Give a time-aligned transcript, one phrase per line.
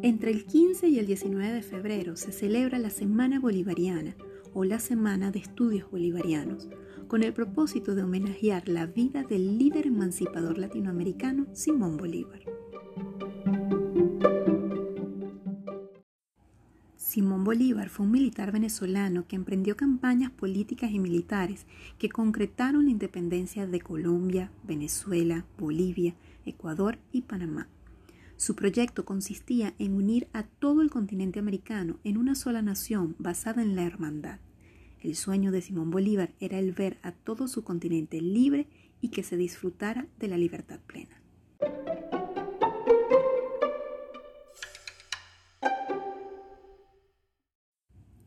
[0.00, 4.14] Entre el 15 y el 19 de febrero se celebra la Semana Bolivariana
[4.54, 6.68] o la Semana de Estudios Bolivarianos,
[7.08, 12.42] con el propósito de homenajear la vida del líder emancipador latinoamericano Simón Bolívar.
[16.94, 21.66] Simón Bolívar fue un militar venezolano que emprendió campañas políticas y militares
[21.98, 26.14] que concretaron la independencia de Colombia, Venezuela, Bolivia,
[26.46, 27.66] Ecuador y Panamá.
[28.38, 33.62] Su proyecto consistía en unir a todo el continente americano en una sola nación basada
[33.62, 34.38] en la hermandad.
[35.00, 38.68] El sueño de Simón Bolívar era el ver a todo su continente libre
[39.00, 41.20] y que se disfrutara de la libertad plena.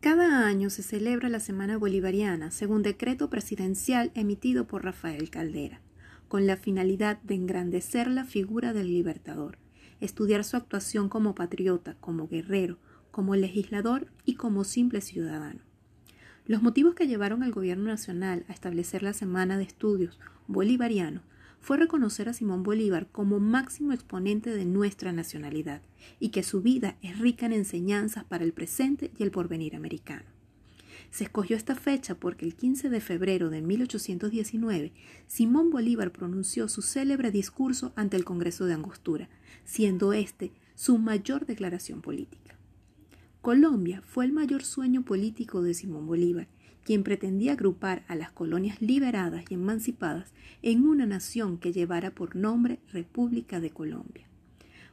[0.00, 5.80] Cada año se celebra la Semana Bolivariana según decreto presidencial emitido por Rafael Caldera,
[6.26, 9.58] con la finalidad de engrandecer la figura del libertador,
[10.04, 12.78] estudiar su actuación como patriota, como guerrero,
[13.10, 15.60] como legislador y como simple ciudadano.
[16.44, 21.22] Los motivos que llevaron al Gobierno Nacional a establecer la Semana de Estudios Bolivariano
[21.60, 25.82] fue reconocer a Simón Bolívar como máximo exponente de nuestra nacionalidad
[26.18, 30.41] y que su vida es rica en enseñanzas para el presente y el porvenir americano.
[31.12, 34.94] Se escogió esta fecha porque el 15 de febrero de 1819
[35.26, 39.28] Simón Bolívar pronunció su célebre discurso ante el Congreso de Angostura,
[39.66, 42.56] siendo este su mayor declaración política.
[43.42, 46.48] Colombia fue el mayor sueño político de Simón Bolívar
[46.82, 52.34] quien pretendía agrupar a las colonias liberadas y emancipadas en una nación que llevara por
[52.34, 54.26] nombre República de Colombia.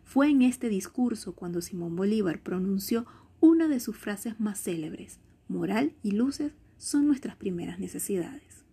[0.04, 3.06] Fue en este discurso cuando Simón Bolívar pronunció
[3.40, 5.20] una de sus frases más célebres,
[5.50, 8.64] moral y luces son nuestras primeras necesidades.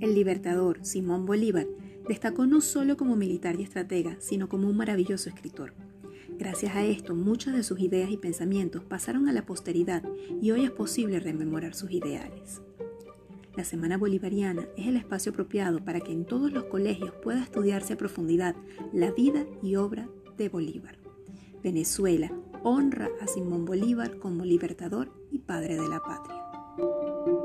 [0.00, 1.66] El libertador Simón Bolívar
[2.08, 5.74] destacó no solo como militar y estratega, sino como un maravilloso escritor.
[6.38, 10.02] Gracias a esto, muchas de sus ideas y pensamientos pasaron a la posteridad
[10.40, 12.60] y hoy es posible rememorar sus ideales.
[13.56, 17.92] La Semana Bolivariana es el espacio apropiado para que en todos los colegios pueda estudiarse
[17.92, 18.56] a profundidad
[18.92, 20.08] la vida y obra
[20.38, 20.96] de Bolívar.
[21.62, 27.41] Venezuela honra a Simón Bolívar como libertador y padre de la patria.